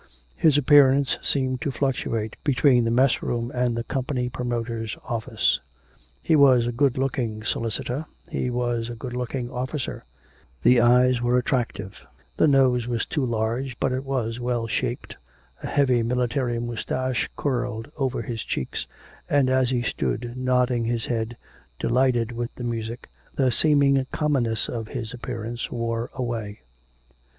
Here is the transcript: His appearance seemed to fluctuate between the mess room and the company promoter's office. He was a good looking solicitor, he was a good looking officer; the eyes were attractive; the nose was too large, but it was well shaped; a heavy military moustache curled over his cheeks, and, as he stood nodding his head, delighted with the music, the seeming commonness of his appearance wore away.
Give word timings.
His 0.35 0.57
appearance 0.57 1.19
seemed 1.21 1.61
to 1.61 1.69
fluctuate 1.69 2.35
between 2.43 2.85
the 2.85 2.89
mess 2.89 3.21
room 3.21 3.51
and 3.53 3.77
the 3.77 3.83
company 3.83 4.29
promoter's 4.29 4.97
office. 5.05 5.59
He 6.23 6.35
was 6.35 6.65
a 6.65 6.71
good 6.71 6.97
looking 6.97 7.43
solicitor, 7.43 8.07
he 8.27 8.49
was 8.49 8.89
a 8.89 8.95
good 8.95 9.15
looking 9.15 9.51
officer; 9.51 10.03
the 10.63 10.81
eyes 10.81 11.21
were 11.21 11.37
attractive; 11.37 12.01
the 12.37 12.47
nose 12.47 12.87
was 12.87 13.05
too 13.05 13.23
large, 13.23 13.77
but 13.79 13.91
it 13.91 14.03
was 14.03 14.39
well 14.39 14.65
shaped; 14.65 15.17
a 15.61 15.67
heavy 15.67 16.01
military 16.01 16.57
moustache 16.57 17.29
curled 17.37 17.91
over 17.95 18.23
his 18.23 18.43
cheeks, 18.43 18.87
and, 19.29 19.51
as 19.51 19.69
he 19.69 19.83
stood 19.83 20.33
nodding 20.35 20.83
his 20.85 21.05
head, 21.05 21.37
delighted 21.77 22.31
with 22.31 22.55
the 22.55 22.63
music, 22.63 23.07
the 23.35 23.51
seeming 23.51 24.03
commonness 24.11 24.67
of 24.67 24.87
his 24.87 25.13
appearance 25.13 25.69
wore 25.69 26.09
away. 26.15 26.61